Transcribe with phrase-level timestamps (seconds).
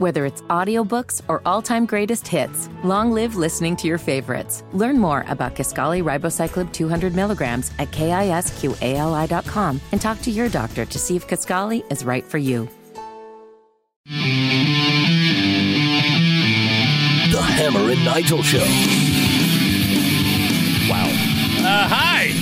[0.00, 4.64] Whether it's audiobooks or all-time greatest hits, long live listening to your favorites.
[4.72, 10.98] Learn more about Kisqali Ribociclib 200 milligrams at kisqali.com and talk to your doctor to
[10.98, 12.66] see if Kisqali is right for you.
[14.06, 14.12] The
[17.42, 18.60] Hammer and Nigel Show.
[20.90, 21.10] Wow.
[21.62, 22.32] Uh, hi.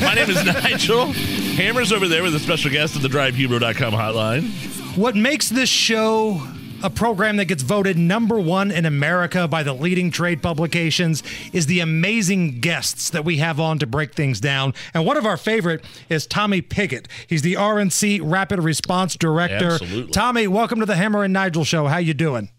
[0.00, 1.12] My name is Nigel.
[1.12, 4.48] Hammer's over there with a special guest at the drivehero.com hotline.
[4.96, 6.40] What makes this show
[6.84, 11.64] a program that gets voted number one in America by the leading trade publications is
[11.64, 14.74] the amazing guests that we have on to break things down.
[14.92, 17.06] And one of our favorite is Tommy Pigott.
[17.26, 19.72] He's the RNC Rapid Response Director.
[19.72, 20.12] Absolutely.
[20.12, 21.86] Tommy, welcome to the Hammer and Nigel Show.
[21.86, 22.50] How you doing?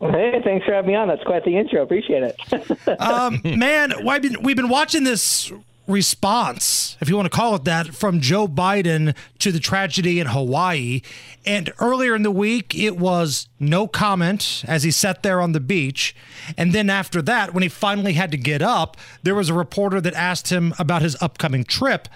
[0.00, 1.06] Hey, thanks for having me on.
[1.06, 1.82] That's quite the intro.
[1.82, 3.00] Appreciate it.
[3.00, 5.52] um, man, we've been, we've been watching this
[5.88, 10.28] response, if you want to call it that, from Joe Biden to the tragedy in
[10.28, 11.00] Hawaii.
[11.44, 15.60] And earlier in the week, it was no comment as he sat there on the
[15.60, 16.14] beach.
[16.56, 20.00] And then after that, when he finally had to get up, there was a reporter
[20.02, 22.08] that asked him about his upcoming trip.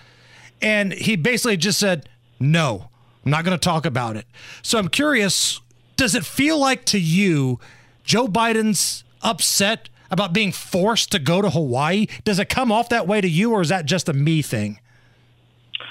[0.60, 2.08] And he basically just said,
[2.38, 2.90] No,
[3.24, 4.26] I'm not going to talk about it.
[4.62, 5.60] So I'm curious
[5.96, 7.60] does it feel like to you
[8.04, 12.06] Joe Biden's upset about being forced to go to Hawaii?
[12.22, 14.78] Does it come off that way to you, or is that just a me thing?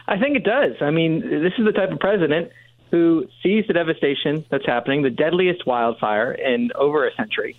[0.07, 0.75] I think it does.
[0.79, 2.51] I mean, this is the type of president
[2.91, 7.55] who sees the devastation that's happening, the deadliest wildfire in over a century,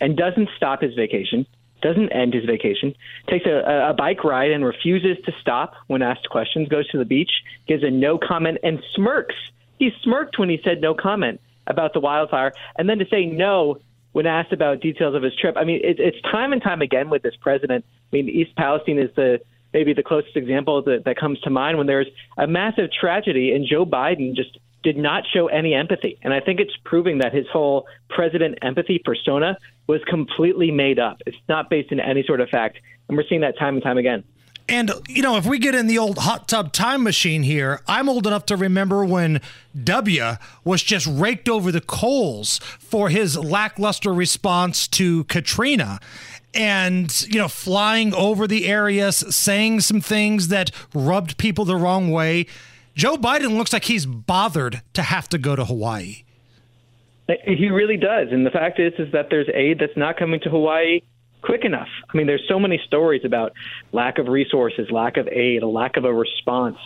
[0.00, 1.46] and doesn't stop his vacation,
[1.82, 2.94] doesn't end his vacation,
[3.28, 7.04] takes a, a bike ride and refuses to stop when asked questions, goes to the
[7.04, 7.30] beach,
[7.66, 9.34] gives a no comment, and smirks.
[9.78, 13.78] He smirked when he said no comment about the wildfire, and then to say no
[14.16, 15.58] when asked about details of his trip.
[15.58, 17.84] I mean, it, it's time and time again with this president.
[18.10, 19.42] I mean, East Palestine is the
[19.74, 22.06] maybe the closest example that, that comes to mind when there's
[22.38, 26.18] a massive tragedy and Joe Biden just did not show any empathy.
[26.22, 31.20] And I think it's proving that his whole president empathy persona was completely made up.
[31.26, 32.78] It's not based in any sort of fact.
[33.08, 34.24] And we're seeing that time and time again.
[34.68, 38.08] And, you know, if we get in the old hot tub time machine here, I'm
[38.08, 39.40] old enough to remember when
[39.80, 40.32] W
[40.64, 46.00] was just raked over the coals for his lackluster response to Katrina
[46.52, 52.10] and, you know, flying over the areas, saying some things that rubbed people the wrong
[52.10, 52.46] way.
[52.94, 56.24] Joe Biden looks like he's bothered to have to go to Hawaii.
[57.44, 58.28] He really does.
[58.32, 61.02] And the fact is, is that there's aid that's not coming to Hawaii
[61.46, 61.88] quick enough.
[62.12, 63.52] I mean, there's so many stories about
[63.92, 66.76] lack of resources, lack of aid, a lack of a response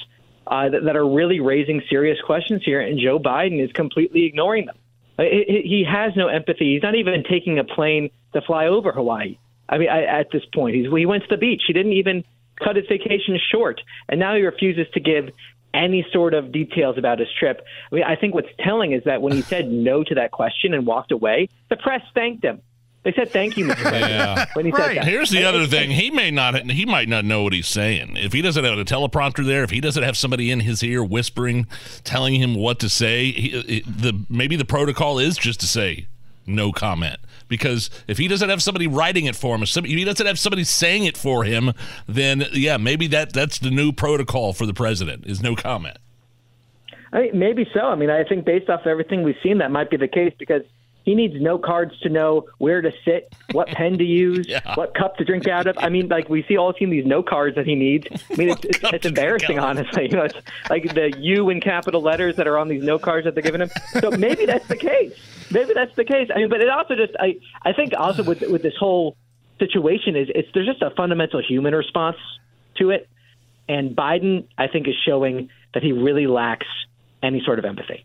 [0.46, 4.66] uh, that, that, are really raising serious questions here, and Joe Biden is completely ignoring
[4.66, 4.76] them.
[5.18, 6.74] He, he has no empathy.
[6.74, 9.38] He's not even taking a plane to fly over Hawaii.
[9.68, 11.62] I mean, I, at this point, he's, he went to the beach.
[11.66, 12.24] He didn't even
[12.62, 15.30] cut his vacation short, and now he refuses to give
[15.72, 17.64] any sort of details about his trip.
[17.90, 20.74] I mean, I think what's telling is that when he said no to that question
[20.74, 22.60] and walked away, the press thanked him.
[23.02, 23.76] They said thank you, Mr.
[23.76, 24.10] President.
[24.10, 24.46] Yeah.
[24.52, 24.88] When he right.
[24.88, 25.04] said that.
[25.04, 28.16] Here's the other thing: he may not he might not know what he's saying.
[28.16, 31.02] If he doesn't have a teleprompter there, if he doesn't have somebody in his ear
[31.02, 31.66] whispering,
[32.04, 36.08] telling him what to say, he, the maybe the protocol is just to say
[36.46, 37.16] no comment.
[37.48, 40.64] Because if he doesn't have somebody writing it for him, if he doesn't have somebody
[40.64, 41.72] saying it for him,
[42.06, 45.96] then yeah, maybe that that's the new protocol for the president is no comment.
[47.12, 47.80] I mean, maybe so.
[47.80, 50.62] I mean, I think based off everything we've seen, that might be the case because
[51.04, 54.74] he needs note cards to know where to sit, what pen to use, yeah.
[54.74, 55.76] what cup to drink out of.
[55.78, 58.06] I mean, like we see all seen these note cards that he needs.
[58.30, 60.00] I mean, it's, it's, it's embarrassing, honestly.
[60.10, 60.34] You know, it's
[60.68, 63.60] like the U in capital letters that are on these note cards that they're giving
[63.60, 63.70] him.
[64.00, 65.12] So maybe that's the case.
[65.52, 66.28] Maybe that's the case.
[66.34, 69.16] I mean, but it also just I I think also with with this whole
[69.60, 72.16] situation is it's there's just a fundamental human response
[72.78, 73.08] to it,
[73.68, 76.66] and Biden I think is showing that he really lacks
[77.22, 78.04] any sort of empathy.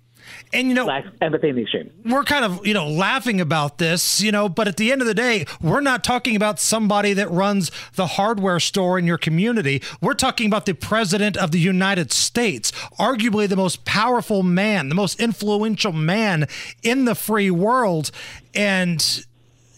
[0.54, 0.90] And you know,
[1.22, 1.92] empathy in the extreme.
[2.06, 5.08] We're kind of you know laughing about this, you know, but at the end of
[5.08, 9.82] the day, we're not talking about somebody that runs the hardware store in your community.
[10.02, 14.96] We're talking about the president of the United States, arguably the most powerful man, the
[14.96, 16.48] most influential man
[16.84, 18.12] in the free world,
[18.54, 19.26] and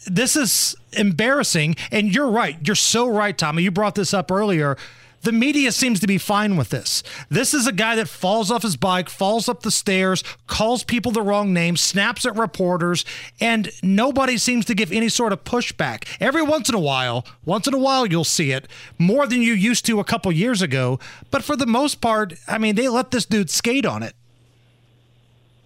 [0.06, 1.76] this is embarrassing.
[1.92, 2.58] And you're right.
[2.66, 3.64] You're so right, Tommy.
[3.64, 4.78] You brought this up earlier
[5.22, 7.04] the media seems to be fine with this.
[7.30, 11.12] This is a guy that falls off his bike, falls up the stairs, calls people
[11.12, 13.04] the wrong name, snaps at reporters,
[13.42, 16.08] and nobody seems to give any sort of pushback.
[16.20, 18.68] Every once in a while, once in a while, you'll see it
[18.98, 21.00] more than you used to a couple years ago.
[21.32, 24.14] But for the most part, I mean, they let this dude skate on it.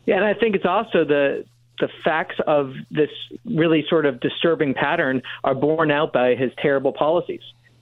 [0.05, 1.45] Yeah, and I think it's also the
[1.79, 3.09] the facts of this
[3.43, 7.41] really sort of disturbing pattern are borne out by his terrible policies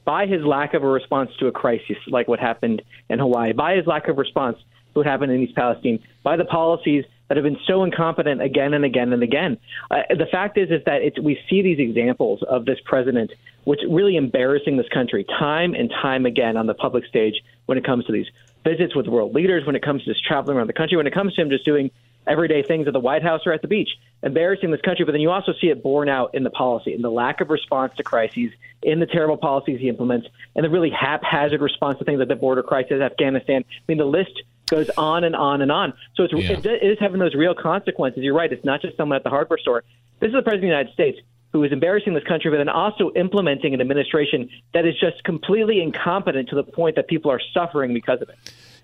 [0.10, 3.76] by his lack of a response to a crisis like what happened in Hawaii, by
[3.76, 7.44] his lack of response to what happened in East Palestine, by the policies that have
[7.44, 9.60] been so incompetent again and again and again.
[9.92, 13.30] Uh, the fact is, is that we see these examples of this president,
[13.66, 17.36] which really embarrassing this country time and time again on the public stage
[17.68, 18.26] when it comes to these
[18.64, 21.14] visits with world leaders, when it comes to just traveling around the country, when it
[21.14, 21.92] comes to him just doing
[22.30, 23.90] everyday things at the White House or at the beach,
[24.24, 25.06] embarrassing this country.
[25.06, 27.50] But then you also see it borne out in the policy, in the lack of
[27.50, 28.52] response to crises,
[28.84, 32.36] in the terrible policies he implements, and the really haphazard response to things like the
[32.36, 33.66] border crisis, Afghanistan.
[33.68, 35.94] I mean, the list goes on and on and on.
[36.16, 36.60] So it's, yeah.
[36.64, 38.24] it is having those real consequences.
[38.24, 38.52] You're right.
[38.52, 39.84] It's not just someone at the hardware store.
[40.20, 41.20] This is the president of the United States
[41.52, 45.82] who is embarrassing this country, but then also implementing an administration that is just completely
[45.82, 48.38] incompetent to the point that people are suffering because of it.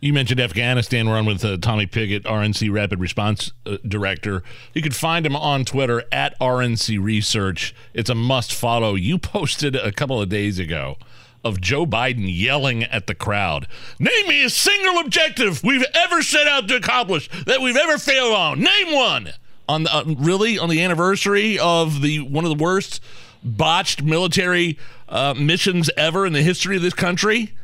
[0.05, 1.09] You mentioned Afghanistan.
[1.09, 4.43] We're on with uh, Tommy Pigott, RNC Rapid Response uh, Director.
[4.75, 7.73] You can find him on Twitter at RNC Research.
[7.91, 8.93] It's a must follow.
[8.93, 10.97] You posted a couple of days ago
[11.43, 13.67] of Joe Biden yelling at the crowd.
[13.97, 18.35] Name me a single objective we've ever set out to accomplish that we've ever failed
[18.35, 18.59] on.
[18.59, 19.31] Name one.
[19.67, 23.01] On the, uh, really on the anniversary of the one of the worst
[23.43, 24.77] botched military
[25.09, 27.55] uh, missions ever in the history of this country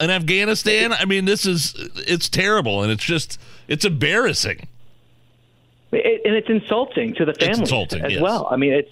[0.00, 0.92] in Afghanistan.
[0.92, 4.66] I mean, this is it's terrible, and it's just it's embarrassing.
[5.92, 7.62] It, and it's insulting to the family
[8.02, 8.20] as yes.
[8.20, 8.48] well.
[8.50, 8.90] I mean, it's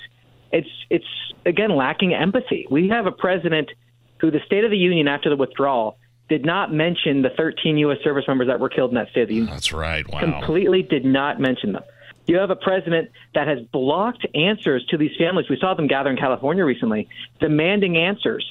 [0.52, 2.66] it's it's again lacking empathy.
[2.70, 3.70] We have a president
[4.18, 5.98] who the State of the Union after the withdrawal
[6.28, 7.98] did not mention the 13 U.S.
[8.02, 9.52] service members that were killed in that State of the Union.
[9.52, 10.10] That's right.
[10.10, 10.20] Wow.
[10.20, 11.82] Completely did not mention them.
[12.26, 15.48] You have a president that has blocked answers to these families.
[15.50, 17.08] We saw them gather in California recently,
[17.38, 18.50] demanding answers.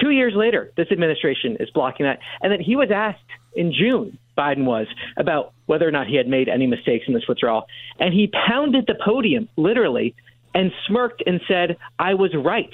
[0.00, 2.18] Two years later, this administration is blocking that.
[2.40, 3.20] And then he was asked
[3.54, 4.86] in June, Biden was,
[5.16, 7.66] about whether or not he had made any mistakes in this withdrawal.
[8.00, 10.14] And he pounded the podium, literally,
[10.54, 12.72] and smirked and said, I was right.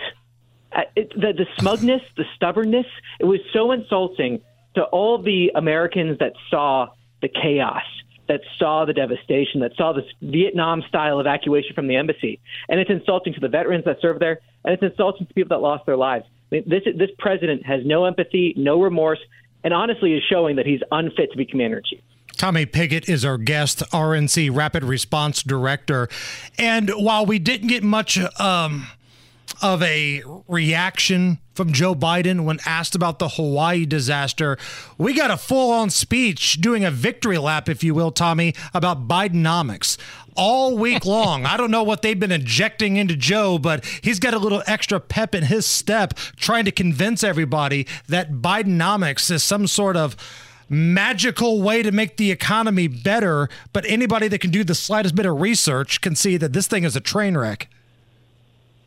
[0.72, 2.86] Uh, it, the, the smugness, the stubbornness,
[3.18, 4.40] it was so insulting
[4.74, 6.88] to all the Americans that saw
[7.20, 7.82] the chaos,
[8.28, 12.40] that saw the devastation, that saw this Vietnam style evacuation from the embassy.
[12.68, 15.62] And it's insulting to the veterans that served there, and it's insulting to people that
[15.62, 16.24] lost their lives.
[16.50, 19.20] Mean, this, this president has no empathy, no remorse,
[19.62, 22.00] and honestly is showing that he's unfit to be commander in chief.
[22.36, 26.08] Tommy Pigott is our guest, RNC Rapid Response Director.
[26.58, 28.86] And while we didn't get much um,
[29.60, 34.56] of a reaction from Joe Biden when asked about the Hawaii disaster,
[34.96, 39.06] we got a full on speech doing a victory lap, if you will, Tommy, about
[39.06, 39.98] Bidenomics
[40.40, 41.44] all week long.
[41.44, 44.98] I don't know what they've been injecting into Joe, but he's got a little extra
[44.98, 50.16] pep in his step trying to convince everybody that Bidenomics is some sort of
[50.70, 55.26] magical way to make the economy better, but anybody that can do the slightest bit
[55.26, 57.68] of research can see that this thing is a train wreck.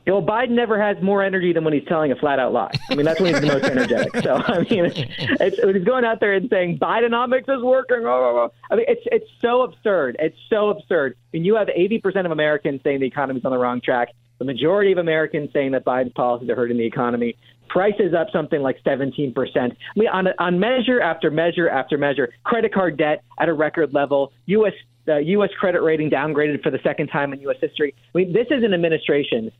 [0.06, 2.72] Know, Biden never has more energy than when he's telling a flat out lie.
[2.90, 4.16] I mean, that's when he's the most energetic.
[4.24, 8.04] So, I mean, it's, it's, he's going out there and saying Bidenomics is working.
[8.06, 10.18] Oh, I mean, it's it's so absurd.
[10.20, 11.16] It's so absurd.
[11.18, 14.10] I mean, you have 80% of Americans saying the economy's on the wrong track.
[14.40, 17.38] The majority of Americans saying that Biden's policies are hurting the economy.
[17.70, 19.34] Prices up something like 17%.
[19.56, 23.94] I mean, on, on measure after measure after measure, credit card debt at a record
[23.94, 24.74] level, U.S.
[25.08, 25.50] Uh, U.S.
[25.60, 27.58] credit rating downgraded for the second time in U.S.
[27.62, 27.96] history.
[28.14, 29.52] I mean, this is an administration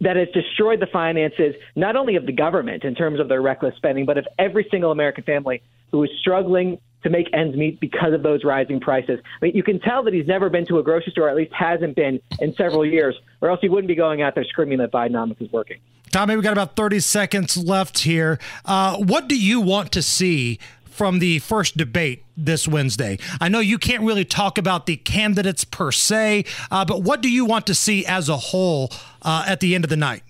[0.00, 3.74] that has destroyed the finances not only of the government in terms of their reckless
[3.76, 8.12] spending, but of every single American family who is struggling to make ends meet because
[8.12, 9.20] of those rising prices.
[9.24, 11.52] I mean, you can tell that he's never been to a grocery store, at least
[11.52, 14.92] hasn't been in several years, or else he wouldn't be going out there screaming that
[14.92, 15.78] Bidenomics is working.
[16.10, 18.38] Tommy, we got about 30 seconds left here.
[18.64, 20.58] Uh, what do you want to see
[21.00, 23.18] from the first debate this Wednesday?
[23.40, 27.30] I know you can't really talk about the candidates per se, uh, but what do
[27.30, 28.92] you want to see as a whole
[29.22, 30.22] uh, at the end of the night?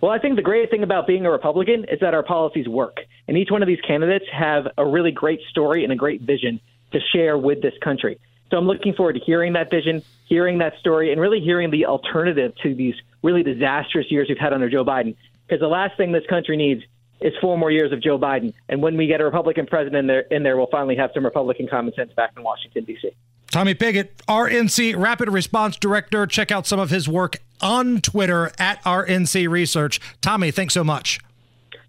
[0.00, 3.00] Well, I think the great thing about being a Republican is that our policies work.
[3.28, 6.58] And each one of these candidates have a really great story and a great vision
[6.92, 8.18] to share with this country.
[8.50, 11.84] So I'm looking forward to hearing that vision, hearing that story, and really hearing the
[11.84, 15.16] alternative to these really disastrous years we've had under Joe Biden.
[15.46, 16.82] Because the last thing this country needs
[17.20, 18.52] is four more years of Joe Biden.
[18.68, 21.24] And when we get a Republican president in there, in there we'll finally have some
[21.24, 23.10] Republican common sense back in Washington, D.C.
[23.50, 26.26] Tommy Pigott, RNC Rapid Response Director.
[26.26, 30.00] Check out some of his work on Twitter at RNC Research.
[30.20, 31.20] Tommy, thanks so much.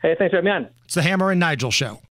[0.01, 0.70] Hey, thanks for having me on.
[0.86, 2.01] It's the Hammer and Nigel Show.